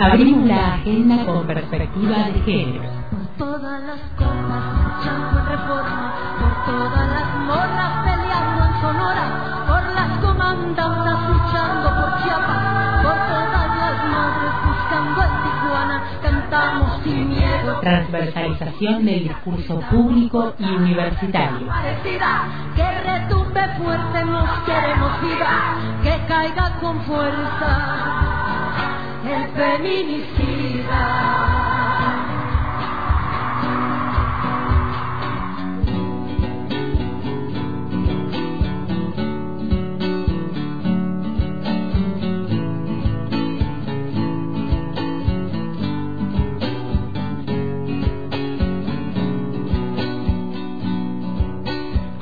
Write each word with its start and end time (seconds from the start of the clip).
Abrimos 0.00 0.48
la 0.48 0.76
agenda 0.76 1.26
con 1.26 1.46
perspectiva 1.46 2.30
de 2.32 2.40
género. 2.40 2.84
Por 3.10 3.26
todas 3.36 3.82
las 3.82 4.00
cosas 4.16 4.62
luchando 4.80 5.40
en 5.40 5.46
reforma, 5.46 6.14
por 6.40 6.64
todas 6.64 7.06
las 7.10 7.34
morras 7.44 7.92
peleando 8.04 8.64
en 8.64 8.80
Sonora, 8.80 9.66
por 9.68 9.82
las 9.92 10.18
comandantas 10.24 11.28
luchando 11.28 11.90
por 12.00 12.22
Chiapas, 12.22 13.02
por 13.02 13.12
todas 13.28 13.68
las 13.76 13.96
madres 14.08 14.52
buscando 14.64 15.22
en 15.22 15.34
Tijuana, 15.42 16.02
cantamos 16.22 17.02
sin 17.04 17.28
miedo. 17.28 17.80
Transversalización 17.82 19.04
del 19.04 19.22
discurso 19.24 19.80
público 19.90 20.54
y 20.58 20.64
universitario. 20.64 21.66
Parecida, 21.66 22.48
que 22.74 22.90
retumbe 23.02 23.68
fuerte, 23.76 24.24
nos 24.24 24.48
queremos 24.60 25.20
viva, 25.20 25.74
que 26.02 26.26
caiga 26.26 26.78
con 26.80 26.98
fuerza 27.02 28.19
el 29.32 29.48
feminicida. 29.52 31.49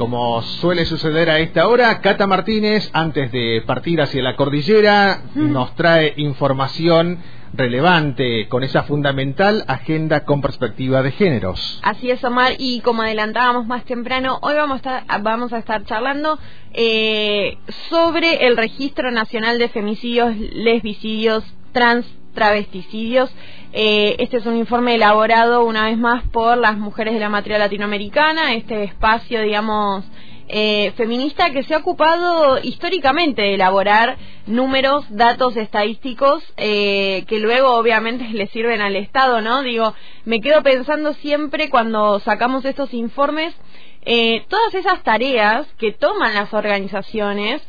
Como 0.09 0.41
suele 0.41 0.87
suceder 0.87 1.29
a 1.29 1.39
esta 1.39 1.69
hora, 1.69 2.01
Cata 2.01 2.27
Martínez, 2.27 2.89
antes 2.95 3.31
de 3.31 3.63
partir 3.67 4.01
hacia 4.01 4.23
la 4.23 4.37
cordillera, 4.37 5.21
nos 5.35 5.75
trae 5.75 6.15
información 6.17 7.19
relevante 7.53 8.49
con 8.49 8.65
esa 8.65 8.85
fundamental 8.85 9.67
agenda 9.69 10.25
con 10.25 10.41
perspectiva 10.41 11.03
de 11.03 11.13
géneros. 11.13 11.79
Así 11.83 12.11
es, 12.11 12.25
Omar, 12.25 12.55
y 12.57 12.81
como 12.81 13.03
adelantábamos 13.03 13.67
más 13.67 13.85
temprano, 13.85 14.39
hoy 14.41 14.55
vamos 14.55 14.77
a 14.87 15.01
estar, 15.01 15.23
vamos 15.23 15.53
a 15.53 15.59
estar 15.59 15.85
charlando 15.85 16.39
eh, 16.73 17.59
sobre 17.91 18.47
el 18.47 18.57
Registro 18.57 19.11
Nacional 19.11 19.59
de 19.59 19.69
Femicidios, 19.69 20.35
Lesbicidios, 20.39 21.45
Trans, 21.73 22.07
Travesticidios. 22.39 23.35
Eh, 23.73 24.15
este 24.21 24.37
es 24.37 24.47
un 24.47 24.57
informe 24.57 24.95
elaborado 24.95 25.65
una 25.65 25.87
vez 25.87 25.99
más 25.99 26.23
por 26.29 26.57
las 26.57 26.79
mujeres 26.79 27.15
de 27.15 27.19
la 27.19 27.29
matriz 27.29 27.59
latinoamericana, 27.59 28.55
este 28.55 28.85
espacio, 28.85 29.43
digamos, 29.43 30.05
eh, 30.47 30.93
feminista 30.97 31.51
que 31.51 31.65
se 31.65 31.75
ha 31.75 31.79
ocupado 31.79 32.61
históricamente 32.63 33.43
de 33.43 33.55
elaborar 33.55 34.19
números, 34.47 35.05
datos 35.11 35.57
estadísticos 35.57 36.45
eh, 36.57 37.25
que 37.27 37.41
luego 37.41 37.75
obviamente 37.75 38.25
le 38.33 38.47
sirven 38.47 38.83
al 38.83 38.95
Estado, 38.95 39.41
¿no? 39.41 39.65
Digo, 39.65 39.93
me 40.25 40.41
quedo 40.41 40.63
pensando 40.63 41.15
siempre 41.15 41.71
cuando 41.71 42.21
sacamos 42.21 42.65
estos 42.65 42.95
informes 42.95 43.53
todas 44.49 44.75
esas 44.75 45.03
tareas 45.03 45.67
que 45.77 45.93
toman 45.93 46.35
las 46.35 46.55
organizaciones 46.55 47.61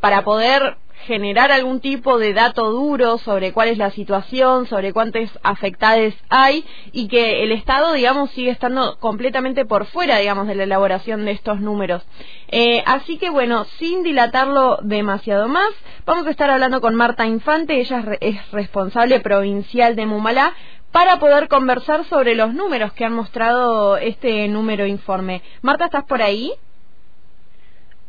para 0.00 0.24
poder 0.24 0.76
generar 1.06 1.52
algún 1.52 1.80
tipo 1.80 2.18
de 2.18 2.32
dato 2.32 2.70
duro 2.70 3.18
sobre 3.18 3.52
cuál 3.52 3.68
es 3.68 3.78
la 3.78 3.90
situación, 3.90 4.66
sobre 4.66 4.92
cuántas 4.92 5.30
afectadas 5.42 6.14
hay 6.28 6.64
y 6.92 7.08
que 7.08 7.42
el 7.42 7.52
Estado, 7.52 7.92
digamos, 7.92 8.30
sigue 8.30 8.50
estando 8.50 8.98
completamente 8.98 9.64
por 9.64 9.86
fuera, 9.86 10.18
digamos, 10.18 10.46
de 10.46 10.54
la 10.54 10.64
elaboración 10.64 11.24
de 11.24 11.32
estos 11.32 11.60
números. 11.60 12.02
Eh, 12.48 12.82
así 12.86 13.18
que, 13.18 13.30
bueno, 13.30 13.64
sin 13.78 14.02
dilatarlo 14.02 14.78
demasiado 14.82 15.48
más, 15.48 15.70
vamos 16.06 16.26
a 16.26 16.30
estar 16.30 16.50
hablando 16.50 16.80
con 16.80 16.94
Marta 16.94 17.26
Infante, 17.26 17.80
ella 17.80 18.04
es 18.20 18.50
responsable 18.52 19.20
provincial 19.20 19.96
de 19.96 20.06
Mumalá, 20.06 20.54
para 20.92 21.18
poder 21.18 21.48
conversar 21.48 22.04
sobre 22.04 22.34
los 22.34 22.52
números 22.52 22.92
que 22.92 23.06
han 23.06 23.14
mostrado 23.14 23.96
este 23.96 24.46
número 24.48 24.86
informe. 24.86 25.42
Marta, 25.62 25.86
¿estás 25.86 26.04
por 26.04 26.20
ahí? 26.20 26.52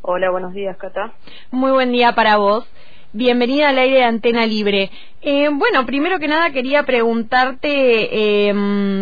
Hola, 0.06 0.32
buenos 0.32 0.54
días, 0.54 0.76
Cata. 0.76 1.14
Muy 1.50 1.72
buen 1.72 1.94
día 1.94 2.12
para 2.12 2.36
vos. 2.36 2.70
Bienvenida 3.14 3.70
al 3.70 3.78
aire 3.78 4.00
de 4.00 4.04
Antena 4.04 4.46
Libre. 4.46 4.92
Eh, 5.22 5.48
bueno, 5.54 5.86
primero 5.86 6.20
que 6.20 6.28
nada 6.28 6.52
quería 6.52 6.84
preguntarte, 6.84 8.50
eh, 8.50 8.54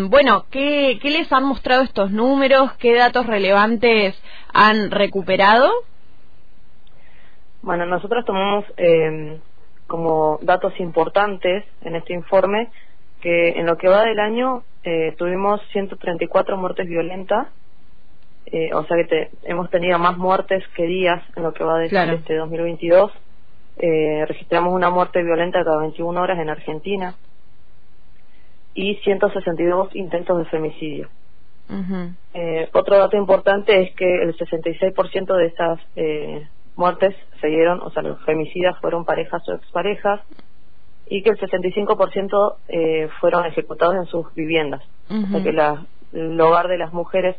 bueno, 0.07 0.45
¿qué, 0.51 0.99
¿qué 1.01 1.09
les 1.09 1.33
han 1.33 1.45
mostrado 1.45 1.81
estos 1.81 2.11
números? 2.11 2.73
¿Qué 2.73 2.93
datos 2.93 3.25
relevantes 3.25 4.15
han 4.53 4.91
recuperado? 4.91 5.71
Bueno, 7.63 7.87
nosotros 7.87 8.23
tomamos 8.23 8.65
eh, 8.77 9.39
como 9.87 10.37
datos 10.43 10.79
importantes 10.79 11.65
en 11.81 11.95
este 11.95 12.13
informe 12.13 12.69
que 13.21 13.59
en 13.59 13.65
lo 13.65 13.75
que 13.77 13.87
va 13.87 14.05
del 14.05 14.19
año 14.19 14.61
eh, 14.83 15.15
tuvimos 15.17 15.61
134 15.71 16.57
muertes 16.57 16.87
violentas, 16.87 17.47
eh, 18.51 18.73
o 18.73 18.83
sea 18.85 18.97
que 18.97 19.05
te, 19.05 19.29
hemos 19.43 19.69
tenido 19.69 19.97
más 19.97 20.17
muertes 20.17 20.63
que 20.75 20.83
días 20.85 21.23
en 21.35 21.43
lo 21.43 21.53
que 21.53 21.63
va 21.63 21.79
de 21.79 21.89
Claro. 21.89 22.13
este 22.13 22.35
2022. 22.35 23.11
Eh, 23.77 24.25
registramos 24.27 24.73
una 24.73 24.89
muerte 24.89 25.23
violenta 25.23 25.63
cada 25.63 25.77
21 25.79 26.21
horas 26.21 26.37
en 26.39 26.49
Argentina 26.49 27.15
y 28.73 28.95
162 28.95 29.95
intentos 29.95 30.37
de 30.37 30.45
femicidio. 30.45 31.09
Eh, 32.33 32.69
otro 32.73 32.97
dato 32.97 33.15
importante 33.15 33.81
es 33.81 33.95
que 33.95 34.23
el 34.23 34.35
66% 34.37 35.35
de 35.37 35.45
estas 35.45 35.79
eh, 35.95 36.47
muertes 36.75 37.15
se 37.39 37.47
dieron, 37.47 37.79
o 37.81 37.89
sea, 37.91 38.03
los 38.03 38.21
femicidas 38.25 38.77
fueron 38.79 39.05
parejas 39.05 39.41
o 39.47 39.53
exparejas, 39.53 40.19
y 41.07 41.23
que 41.23 41.29
el 41.29 41.37
65% 41.39 42.55
eh, 42.67 43.09
fueron 43.19 43.45
ejecutados 43.45 43.95
en 43.95 44.05
sus 44.05 44.33
viviendas. 44.33 44.81
O 45.09 45.27
sea 45.27 45.43
que 45.43 45.51
la, 45.51 45.85
el 46.13 46.39
hogar 46.39 46.67
de 46.67 46.77
las 46.77 46.93
mujeres 46.93 47.35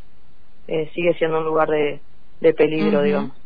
eh, 0.72 0.90
sigue 0.94 1.12
siendo 1.18 1.38
un 1.38 1.44
lugar 1.44 1.68
de, 1.68 2.00
de 2.40 2.54
peligro, 2.54 3.02
digamos. 3.02 3.41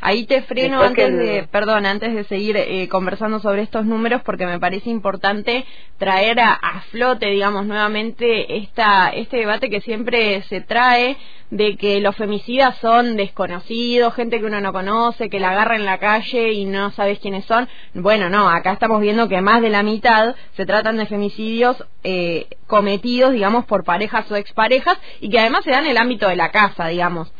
Ahí 0.00 0.24
te 0.24 0.42
freno 0.42 0.80
Después 0.80 0.90
antes 0.90 1.04
el- 1.08 1.18
de, 1.18 1.42
perdón, 1.50 1.84
antes 1.86 2.14
de 2.14 2.24
seguir 2.24 2.56
eh, 2.56 2.88
conversando 2.88 3.38
sobre 3.40 3.62
estos 3.62 3.84
números 3.84 4.22
porque 4.24 4.46
me 4.46 4.58
parece 4.58 4.90
importante 4.90 5.64
traer 5.98 6.40
a, 6.40 6.52
a 6.54 6.80
flote, 6.90 7.26
digamos, 7.26 7.66
nuevamente 7.66 8.56
esta, 8.56 9.10
este 9.10 9.36
debate 9.38 9.68
que 9.68 9.80
siempre 9.82 10.42
se 10.42 10.60
trae 10.62 11.16
de 11.50 11.76
que 11.76 12.00
los 12.00 12.14
femicidas 12.16 12.76
son 12.78 13.16
desconocidos, 13.16 14.14
gente 14.14 14.38
que 14.38 14.46
uno 14.46 14.60
no 14.60 14.72
conoce, 14.72 15.28
que 15.28 15.40
la 15.40 15.50
agarra 15.50 15.74
en 15.76 15.84
la 15.84 15.98
calle 15.98 16.52
y 16.52 16.64
no 16.64 16.92
sabes 16.92 17.18
quiénes 17.18 17.44
son. 17.44 17.68
Bueno, 17.92 18.30
no, 18.30 18.48
acá 18.48 18.72
estamos 18.72 19.00
viendo 19.00 19.28
que 19.28 19.40
más 19.40 19.60
de 19.60 19.68
la 19.70 19.82
mitad 19.82 20.34
se 20.56 20.64
tratan 20.64 20.96
de 20.96 21.06
femicidios 21.06 21.84
eh, 22.04 22.46
cometidos, 22.68 23.32
digamos, 23.32 23.64
por 23.66 23.84
parejas 23.84 24.30
o 24.30 24.36
exparejas 24.36 24.96
y 25.20 25.28
que 25.28 25.40
además 25.40 25.64
se 25.64 25.72
dan 25.72 25.84
en 25.84 25.90
el 25.90 25.98
ámbito 25.98 26.28
de 26.28 26.36
la 26.36 26.50
casa, 26.50 26.86
digamos 26.86 27.32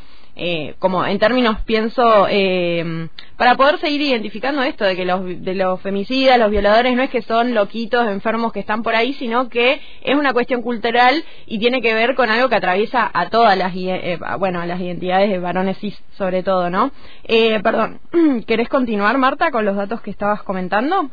eh, 0.42 0.74
como 0.78 1.04
en 1.04 1.18
términos 1.18 1.60
pienso 1.66 2.26
eh, 2.30 3.08
para 3.36 3.56
poder 3.56 3.78
seguir 3.78 4.00
identificando 4.00 4.62
esto 4.62 4.84
de 4.86 4.96
que 4.96 5.04
los 5.04 5.22
de 5.44 5.54
los 5.54 5.80
femicidas 5.82 6.38
los 6.38 6.50
violadores 6.50 6.96
no 6.96 7.02
es 7.02 7.10
que 7.10 7.20
son 7.20 7.52
loquitos 7.54 8.08
enfermos 8.08 8.50
que 8.52 8.60
están 8.60 8.82
por 8.82 8.94
ahí 8.94 9.12
sino 9.14 9.50
que 9.50 9.80
es 10.02 10.14
una 10.16 10.32
cuestión 10.32 10.62
cultural 10.62 11.22
y 11.46 11.58
tiene 11.58 11.82
que 11.82 11.92
ver 11.92 12.14
con 12.14 12.30
algo 12.30 12.48
que 12.48 12.56
atraviesa 12.56 13.10
a 13.12 13.28
todas 13.28 13.56
las 13.58 13.72
eh, 13.76 14.18
a- 14.24 14.36
bueno 14.36 14.60
a 14.60 14.66
las 14.66 14.80
identidades 14.80 15.28
de 15.28 15.38
varones 15.38 15.76
cis 15.78 16.02
sobre 16.16 16.42
todo 16.42 16.70
no 16.70 16.90
eh, 17.24 17.60
perdón 17.62 18.00
querés 18.46 18.68
continuar 18.70 19.18
Marta 19.18 19.50
con 19.50 19.66
los 19.66 19.76
datos 19.76 20.00
que 20.00 20.10
estabas 20.10 20.42
comentando 20.42 21.10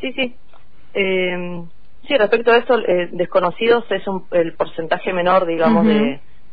Sí, 0.00 0.12
sí. 0.14 0.34
Eh, 0.94 1.62
sí, 2.08 2.14
respecto 2.16 2.50
a 2.50 2.56
eh, 2.56 3.08
desconocidos 3.12 3.84
es 3.90 4.06
un- 4.08 4.24
el 4.32 4.54
porcentaje 4.54 5.12
menor, 5.12 5.46
digamos, 5.46 5.86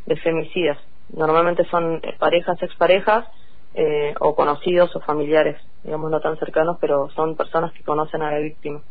de 0.06 0.16
femicidas. 0.18 0.78
Normalmente 1.14 1.66
son 1.66 2.02
parejas, 2.20 2.62
exparejas, 2.62 3.26
eh, 3.74 4.16
o 4.20 4.36
conocidos 4.36 4.96
o 4.96 5.00
familiares, 5.02 5.58
digamos, 5.84 6.10
no 6.10 6.20
tan 6.20 6.38
cercanos, 6.38 6.78
pero 6.82 7.10
son 7.12 7.36
personas 7.36 7.72
que 7.74 7.84
conocen 7.84 8.24
a 8.24 8.32
la 8.32 8.40
víctima. 8.40 8.82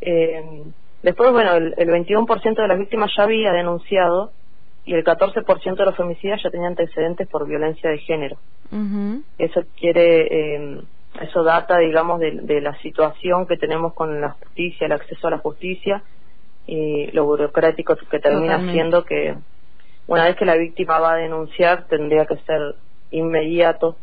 Eh, 0.00 0.62
después, 1.02 1.32
bueno, 1.32 1.54
el, 1.54 1.74
el 1.78 1.88
21% 1.88 2.54
de 2.54 2.68
las 2.68 2.78
víctimas 2.78 3.10
ya 3.16 3.22
había 3.22 3.52
denunciado 3.52 4.32
y 4.84 4.92
el 4.92 5.02
14% 5.04 5.76
de 5.76 5.84
los 5.86 5.96
femicidas 5.96 6.42
ya 6.42 6.50
tenían 6.50 6.72
antecedentes 6.72 7.26
por 7.28 7.46
violencia 7.46 7.88
de 7.88 7.98
género. 7.98 8.36
Eso 9.38 9.62
quiere, 9.78 10.26
eh, 10.56 10.80
eso 11.22 11.42
data, 11.42 11.78
digamos, 11.78 12.20
de, 12.20 12.32
de 12.42 12.60
la 12.60 12.76
situación 12.82 13.46
que 13.46 13.56
tenemos 13.56 13.94
con 13.94 14.20
la 14.20 14.32
justicia, 14.32 14.86
el 14.86 14.92
acceso 14.92 15.28
a 15.28 15.30
la 15.30 15.38
justicia 15.38 16.02
y 16.66 17.06
lo 17.12 17.24
burocrático 17.24 17.96
que 17.96 18.18
termina 18.18 18.54
Totalmente. 18.54 18.72
siendo 18.72 19.04
que 19.04 19.36
una 20.06 20.24
vez 20.24 20.36
que 20.36 20.44
la 20.44 20.56
víctima 20.56 20.98
va 20.98 21.14
a 21.14 21.16
denunciar 21.16 21.86
tendría 21.88 22.26
que 22.26 22.36
ser 22.38 22.76
inmediato 23.10 23.98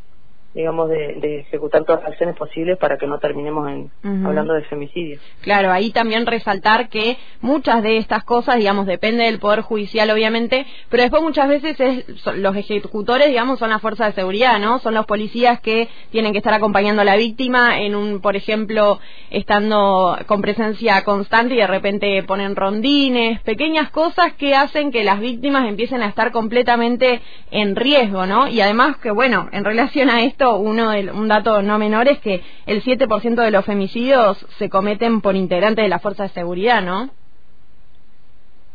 digamos, 0.53 0.89
de, 0.89 1.39
ejecutar 1.47 1.85
todas 1.85 2.01
las 2.01 2.11
acciones 2.11 2.35
posibles 2.35 2.77
para 2.77 2.97
que 2.97 3.07
no 3.07 3.19
terminemos 3.19 3.69
en, 3.69 4.25
hablando 4.25 4.53
de 4.53 4.63
femicidio. 4.63 5.19
Claro, 5.41 5.71
ahí 5.71 5.91
también 5.91 6.25
resaltar 6.25 6.89
que 6.89 7.17
muchas 7.39 7.81
de 7.83 7.97
estas 7.97 8.23
cosas, 8.23 8.57
digamos, 8.57 8.85
depende 8.85 9.23
del 9.23 9.39
Poder 9.39 9.61
Judicial, 9.61 10.09
obviamente, 10.11 10.65
pero 10.89 11.03
después 11.03 11.21
muchas 11.23 11.47
veces 11.47 11.79
es, 11.79 12.25
los 12.35 12.55
ejecutores, 12.55 13.29
digamos, 13.29 13.59
son 13.59 13.69
las 13.69 13.81
fuerzas 13.81 14.07
de 14.07 14.21
seguridad, 14.21 14.59
¿no? 14.59 14.79
Son 14.79 14.93
los 14.93 15.05
policías 15.05 15.61
que 15.61 15.87
tienen 16.11 16.33
que 16.33 16.39
estar 16.39 16.53
acompañando 16.53 17.01
a 17.01 17.05
la 17.05 17.15
víctima 17.15 17.79
en 17.79 17.95
un, 17.95 18.19
por 18.19 18.35
ejemplo, 18.35 18.99
estando 19.29 20.17
con 20.27 20.41
presencia 20.41 21.03
constante 21.03 21.55
y 21.55 21.57
de 21.57 21.67
repente 21.67 22.23
ponen 22.23 22.55
rondines, 22.55 23.39
pequeñas 23.41 23.89
cosas 23.91 24.33
que 24.33 24.53
hacen 24.53 24.91
que 24.91 25.03
las 25.03 25.21
víctimas 25.21 25.67
empiecen 25.67 26.03
a 26.03 26.07
estar 26.07 26.31
completamente 26.31 27.21
en 27.51 27.75
riesgo, 27.75 28.25
¿no? 28.25 28.47
Y 28.47 28.59
además 28.59 28.97
que, 28.97 29.11
bueno, 29.11 29.47
en 29.51 29.63
relación 29.63 30.09
a 30.09 30.23
esto, 30.23 30.40
uno 30.49 30.91
de, 30.91 31.11
un 31.11 31.27
dato 31.27 31.61
no 31.61 31.77
menor 31.77 32.07
es 32.07 32.19
que 32.19 32.41
el 32.65 32.83
7% 32.83 33.35
de 33.35 33.51
los 33.51 33.65
femicidios 33.65 34.37
se 34.57 34.69
cometen 34.69 35.21
por 35.21 35.35
integrantes 35.35 35.83
de 35.83 35.89
la 35.89 35.99
fuerza 35.99 36.23
de 36.23 36.29
seguridad, 36.29 36.81
¿no? 36.81 37.09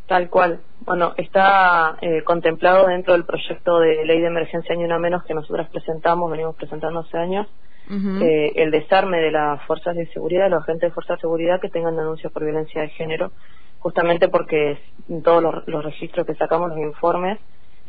Tal 0.07 0.31
cual. 0.31 0.61
Bueno, 0.81 1.15
está 1.17 1.97
eh, 2.01 2.23
contemplado 2.23 2.87
dentro 2.87 3.15
del 3.15 3.25
proyecto 3.25 3.81
de 3.81 4.05
ley 4.05 4.21
de 4.21 4.29
emergencia 4.29 4.75
año 4.75 4.87
una 4.87 4.99
menos 4.99 5.25
que 5.25 5.35
nosotros 5.35 5.69
presentamos, 5.69 6.31
venimos 6.31 6.55
presentando 6.55 7.01
hace 7.01 7.19
años, 7.19 7.47
eh, 7.89 8.53
el 8.57 8.73
desarme 8.73 9.19
de 9.19 9.31
las 9.31 9.63
fuerzas 9.63 9.95
de 9.95 10.07
seguridad, 10.09 10.45
de 10.45 10.51
los 10.51 10.63
agentes 10.63 10.91
de 10.91 10.95
fuerza 10.95 11.15
de 11.15 11.21
seguridad 11.21 11.61
que 11.61 11.69
tengan 11.69 11.97
denuncias 11.97 12.33
por 12.33 12.45
violencia 12.45 12.83
de 12.83 12.89
género, 12.91 13.33
justamente 13.79 14.29
porque 14.29 14.79
en 15.09 15.23
todos 15.23 15.43
los, 15.67 15.85
registros 15.85 16.27
que 16.27 16.35
sacamos, 16.35 16.71
los 16.71 16.79
informes, 16.79 17.39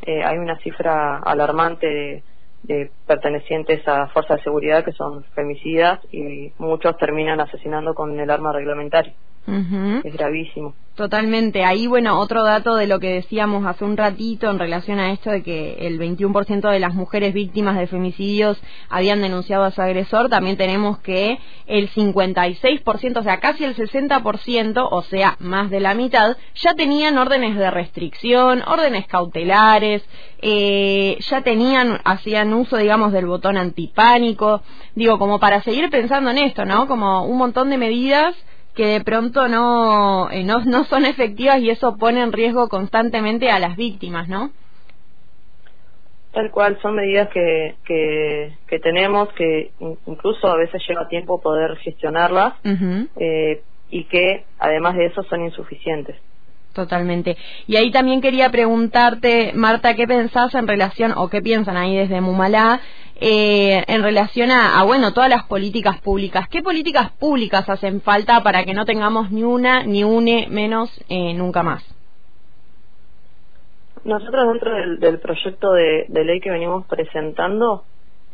eh, 0.03 0.23
hay 0.23 0.37
una 0.37 0.57
cifra 0.59 1.17
alarmante 1.17 1.87
de 1.87 2.23
eh, 2.67 2.91
pertenecientes 3.05 3.87
a 3.87 4.07
fuerzas 4.07 4.37
de 4.37 4.43
seguridad 4.43 4.83
que 4.83 4.91
son 4.91 5.23
femicidas 5.35 5.99
y 6.11 6.53
muchos 6.57 6.97
terminan 6.97 7.39
asesinando 7.39 7.93
con 7.93 8.19
el 8.19 8.29
arma 8.29 8.51
reglamentaria. 8.51 9.13
Es 10.03 10.13
gravísimo. 10.13 10.73
Totalmente. 10.97 11.63
Ahí, 11.63 11.85
bueno, 11.85 12.19
otro 12.19 12.43
dato 12.43 12.73
de 12.73 12.87
lo 12.87 12.99
que 12.99 13.13
decíamos 13.13 13.67
hace 13.67 13.85
un 13.85 13.97
ratito 13.97 14.49
en 14.49 14.57
relación 14.57 14.97
a 14.97 15.11
esto 15.11 15.29
de 15.29 15.43
que 15.43 15.77
el 15.81 15.99
21% 15.99 16.71
de 16.71 16.79
las 16.79 16.95
mujeres 16.95 17.35
víctimas 17.35 17.77
de 17.77 17.85
femicidios 17.85 18.59
habían 18.89 19.21
denunciado 19.21 19.63
a 19.63 19.69
su 19.69 19.79
agresor, 19.79 20.27
también 20.27 20.57
tenemos 20.57 20.97
que 20.97 21.37
el 21.67 21.91
56%, 21.91 23.19
o 23.19 23.21
sea, 23.21 23.39
casi 23.39 23.63
el 23.63 23.75
60%, 23.75 24.87
o 24.89 25.03
sea, 25.03 25.35
más 25.39 25.69
de 25.69 25.81
la 25.81 25.93
mitad, 25.93 26.35
ya 26.55 26.73
tenían 26.73 27.19
órdenes 27.19 27.55
de 27.55 27.69
restricción, 27.69 28.63
órdenes 28.65 29.05
cautelares, 29.05 30.03
eh, 30.41 31.19
ya 31.29 31.41
tenían, 31.43 32.01
hacían 32.05 32.55
uso, 32.55 32.75
digamos, 32.75 33.13
del 33.13 33.27
botón 33.27 33.57
antipánico, 33.57 34.63
digo, 34.95 35.19
como 35.19 35.39
para 35.39 35.61
seguir 35.61 35.91
pensando 35.91 36.31
en 36.31 36.39
esto, 36.39 36.65
¿no? 36.65 36.87
Como 36.87 37.23
un 37.23 37.37
montón 37.37 37.69
de 37.69 37.77
medidas 37.77 38.35
que 38.77 38.85
de 38.85 39.03
pronto 39.03 39.47
no, 39.47 40.29
eh, 40.29 40.43
no, 40.43 40.63
no 40.63 40.85
son 40.85 41.03
efectivas 41.05 41.59
y 41.59 41.71
eso 41.71 41.97
pone 41.97 42.21
en 42.21 42.31
riesgo 42.31 42.69
constantemente 42.69 43.49
a 43.49 43.57
las 43.57 43.75
víctimas, 43.75 44.29
¿no? 44.29 44.51
Tal 46.31 46.51
cual, 46.51 46.77
son 46.83 46.93
medidas 46.93 47.29
que, 47.29 47.75
que, 47.83 48.79
tenemos, 48.79 49.29
que 49.33 49.71
incluso 50.05 50.47
a 50.47 50.55
veces 50.55 50.79
lleva 50.87 51.07
tiempo 51.07 51.41
poder 51.41 51.75
gestionarlas 51.77 52.53
eh, 53.15 53.63
y 53.89 54.03
que 54.03 54.45
además 54.59 54.95
de 54.95 55.07
eso 55.07 55.23
son 55.23 55.41
insuficientes. 55.41 56.15
Totalmente. 56.77 57.37
Y 57.65 57.75
ahí 57.75 57.89
también 57.89 58.21
quería 58.21 58.51
preguntarte, 58.51 59.51
Marta, 59.55 59.95
¿qué 59.95 60.05
pensás 60.05 60.53
en 60.53 60.67
relación, 60.67 61.11
o 61.17 61.27
qué 61.27 61.41
piensan 61.41 61.75
ahí 61.75 61.97
desde 61.97 62.21
Mumalá, 62.21 62.81
eh, 63.19 63.83
en 63.87 64.03
relación 64.03 64.51
a, 64.51 64.83
bueno, 64.83 65.11
todas 65.11 65.27
las 65.27 65.45
políticas 65.45 65.99
públicas? 66.01 66.47
¿Qué 66.49 66.61
políticas 66.61 67.09
públicas 67.13 67.67
hacen 67.67 67.99
falta 68.01 68.43
para 68.43 68.63
que 68.63 68.75
no 68.75 68.85
tengamos 68.85 69.31
ni 69.31 69.41
una 69.41 69.81
ni 69.81 70.03
une 70.03 70.45
menos 70.51 71.03
eh, 71.09 71.33
nunca 71.33 71.63
más? 71.63 71.83
Nosotros 74.03 74.47
dentro 74.49 74.71
del, 74.99 75.19
proyecto 75.19 75.71
de, 75.71 76.05
ley 76.09 76.39
que 76.39 76.51
venimos 76.51 76.85
presentando, 76.85 77.85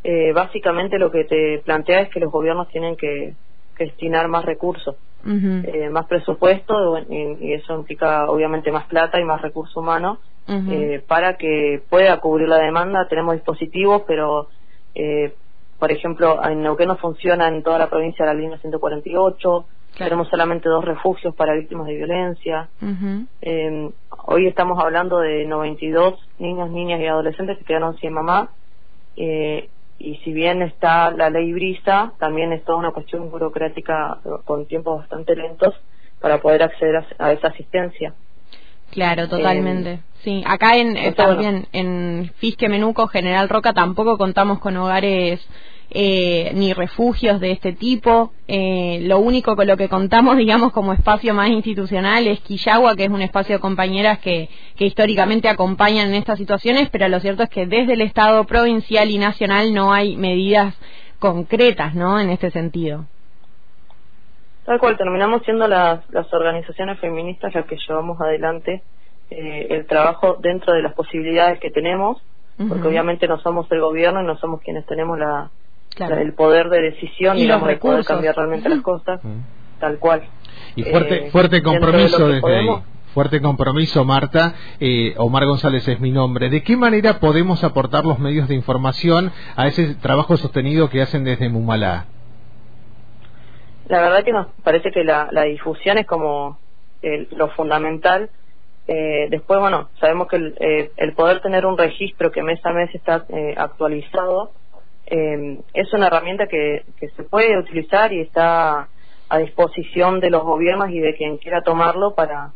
eh, 0.04 0.34
básicamente 0.34 1.00
lo 1.00 1.12
que 1.12 1.24
te 1.24 1.62
plantea 1.64 2.02
es 2.02 2.10
que 2.10 2.20
los 2.20 2.30
gobiernos 2.30 2.68
tienen 2.68 2.98
que 2.98 3.36
destinar 3.78 4.28
más 4.28 4.44
recursos 4.44 4.98
eh, 5.26 5.90
más 5.90 6.06
presupuesto 6.06 6.98
y, 7.10 7.54
eso 7.54 7.76
implica 7.76 8.30
obviamente 8.30 8.72
más 8.72 8.86
plata 8.86 9.20
y 9.20 9.24
más 9.24 9.42
recurso 9.42 9.80
humano 9.80 10.20
eh, 10.48 11.02
para 11.08 11.38
que 11.38 11.82
pueda 11.90 12.20
cubrir 12.20 12.50
la 12.50 12.58
demanda. 12.58 13.08
Tenemos 13.08 13.36
dispositivos, 13.36 14.04
pero 14.06 14.50
eh, 14.96 15.34
por 15.80 15.92
ejemplo 15.92 16.44
en 16.44 16.62
Neuquén 16.62 16.90
no 16.90 16.98
funciona 16.98 17.48
en 17.48 17.64
toda 17.64 17.80
la 17.80 17.90
provincia 17.90 18.26
la 18.26 18.34
línea 18.34 18.58
148. 18.58 19.66
Tenemos 19.98 20.28
solamente 20.28 20.68
dos 20.68 20.84
refugios 20.84 21.36
para 21.36 21.54
víctimas 21.54 21.88
de 21.88 21.96
violencia. 21.96 22.68
hoy 24.26 24.48
estamos 24.48 24.84
hablando 24.84 25.20
de 25.20 25.46
92 25.46 26.16
niños, 26.40 26.70
niñas 26.72 27.00
y 27.00 27.06
adolescentes 27.06 27.58
que 27.60 27.64
quedaron 27.64 27.96
sin 27.98 28.12
mamá. 28.12 28.50
Eh, 29.16 29.70
y 30.04 30.18
si 30.18 30.34
bien 30.34 30.62
está 30.62 31.12
la 31.12 31.30
ley 31.30 31.54
brisa, 31.54 32.12
también 32.20 32.52
es 32.52 32.64
toda 32.66 32.78
una 32.78 32.92
cuestión 32.92 33.32
burocrática 33.32 34.18
con 34.44 34.66
tiempos 34.68 35.00
bastante 35.00 35.34
lentos 35.34 35.74
para 36.20 36.42
poder 36.42 36.64
acceder 36.64 37.06
a, 37.18 37.32
esa 37.32 37.48
asistencia. 37.48 38.14
Claro, 38.92 39.30
totalmente. 39.30 40.02
sí, 40.24 40.44
acá 40.46 40.76
en 40.76 40.98
eh, 40.98 41.14
también 41.14 41.68
en 41.72 42.32
Fisque 42.36 42.68
Menuco, 42.68 43.08
General 43.08 43.48
Roca, 43.48 43.74
tampoco 43.74 44.18
contamos 44.18 44.60
con 44.60 44.76
hogares 44.76 45.40
eh, 45.96 46.52
ni 46.56 46.74
refugios 46.74 47.40
de 47.40 47.52
este 47.52 47.74
tipo. 47.74 48.34
Eh, 48.48 49.00
lo 49.04 49.20
único 49.20 49.56
con 49.56 49.68
lo 49.68 49.78
que 49.78 49.90
contamos, 49.90 50.38
digamos, 50.44 50.72
como 50.72 50.92
espacio 50.94 51.34
más 51.34 51.50
institucional 51.50 52.28
es 52.28 52.40
Quillagua, 52.42 52.96
que 52.96 53.06
es 53.06 53.12
un 53.12 53.22
espacio 53.22 53.56
de 53.56 53.62
compañeras 53.62 54.18
que, 54.20 54.50
que 54.76 54.86
históricamente 54.86 55.48
acompañan 55.50 56.10
en 56.10 56.16
estas 56.16 56.40
situaciones, 56.40 56.90
pero 56.90 57.08
lo 57.08 57.20
cierto 57.20 57.44
es 57.44 57.50
que 57.50 57.68
desde 57.68 57.94
el 57.94 58.02
Estado 58.02 58.44
provincial 58.46 59.12
y 59.12 59.20
nacional 59.20 59.74
no 59.74 59.94
hay 59.94 60.18
medidas 60.18 60.76
concretas, 61.20 61.94
¿no? 61.94 62.20
En 62.20 62.32
este 62.32 62.50
sentido. 62.50 63.06
Tal 64.66 64.80
cual, 64.80 64.98
terminamos 64.98 65.44
siendo 65.44 65.68
las, 65.68 66.10
las 66.10 66.34
organizaciones 66.34 67.00
feministas 67.00 67.54
las 67.54 67.66
que 67.66 67.78
llevamos 67.88 68.20
adelante 68.20 68.82
eh, 69.30 69.68
el 69.70 69.86
trabajo 69.86 70.38
dentro 70.40 70.74
de 70.74 70.82
las 70.82 70.94
posibilidades 70.94 71.60
que 71.60 71.70
tenemos, 71.70 72.22
porque 72.70 72.88
obviamente 72.88 73.28
no 73.28 73.40
somos 73.40 73.70
el 73.72 73.82
gobierno 73.82 74.22
y 74.22 74.26
no 74.26 74.38
somos 74.38 74.62
quienes 74.62 74.86
tenemos 74.86 75.18
la, 75.18 75.50
el 75.98 76.34
poder 76.34 76.70
de 76.70 76.82
decisión 76.82 77.38
y 77.38 77.42
digamos, 77.42 77.68
de 77.68 77.78
poder 77.78 78.04
cambiar 78.06 78.36
realmente 78.36 78.70
las 78.70 78.82
cosas, 78.82 79.22
tal 79.80 80.00
cual. 80.00 80.24
Y 80.76 80.84
fuerte, 80.84 81.28
eh, 81.28 81.32
fuerte 81.32 81.62
compromiso 81.62 82.28
desde 82.28 82.56
ahí. 82.56 82.68
Fuerte 83.14 83.42
compromiso, 83.42 84.04
Marta. 84.04 84.56
Eh, 84.80 85.14
Omar 85.18 85.46
González 85.46 85.88
es 85.88 86.00
mi 86.00 86.10
nombre. 86.10 86.50
¿De 86.50 86.64
qué 86.64 86.76
manera 86.76 87.20
podemos 87.20 87.64
aportar 87.64 88.06
los 88.06 88.18
medios 88.18 88.48
de 88.48 88.56
información 88.56 89.32
a 89.56 89.68
ese 89.68 89.94
trabajo 89.96 90.36
sostenido 90.36 90.90
que 90.90 91.00
hacen 91.00 91.24
desde 91.24 91.48
Mumalá? 91.48 92.08
La 93.88 94.02
verdad 94.02 94.24
que 94.24 94.32
nos 94.32 94.48
parece 94.64 94.90
que 94.92 95.04
la, 95.04 95.30
difusión 95.44 96.00
es 96.00 96.08
como 96.08 96.58
lo 97.04 97.50
fundamental. 97.50 98.32
Eh, 98.88 99.28
después, 99.30 99.60
bueno, 99.60 99.90
sabemos 100.00 100.28
que 100.28 100.38
el, 100.38 100.92
el, 100.98 101.14
poder 101.14 101.40
tener 101.42 101.68
un 101.68 101.78
registro 101.78 102.32
que 102.32 102.42
mes 102.42 102.66
a 102.66 102.72
mes 102.72 102.90
está 102.96 103.28
actualizado 103.58 104.54
eh, 105.16 105.60
es 105.76 105.94
una 105.94 106.08
herramienta 106.08 106.48
que, 106.48 106.86
que 107.00 107.10
se 107.10 107.24
puede 107.24 107.56
utilizar 107.60 108.12
y 108.12 108.22
está 108.22 108.88
a 109.30 109.38
disposición 109.38 110.20
de 110.20 110.32
los 110.32 110.44
gobiernos 110.44 110.90
y 110.90 111.00
de 111.00 111.16
quien 111.16 111.38
quiera 111.38 111.62
tomarlo 111.62 112.16
para 112.16 112.52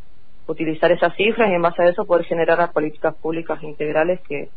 utilizar 0.47 0.91
esas 0.91 1.15
cifras 1.15 1.51
y 1.51 1.53
en 1.53 1.61
base 1.61 1.83
a 1.83 1.89
eso 1.89 2.05
poder 2.05 2.25
generar 2.25 2.57
las 2.57 2.71
políticas 2.71 3.13
públicas 3.15 3.61
integrales 3.61 4.21
que, 4.21 4.49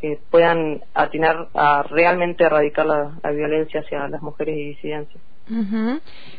que 0.00 0.18
puedan 0.30 0.80
atinar 0.94 1.48
a 1.52 1.82
realmente 1.82 2.42
erradicar 2.42 2.86
la, 2.86 3.18
la 3.22 3.30
violencia 3.32 3.80
hacia 3.80 4.08
las 4.08 4.22
mujeres 4.22 4.56
y 4.56 4.68
disidencias. 4.68 5.22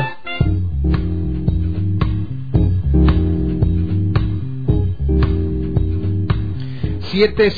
Siete, 7.12 7.50